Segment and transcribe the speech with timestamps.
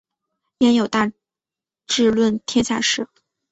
[0.57, 1.11] 焉有大
[1.85, 3.07] 智论天下事！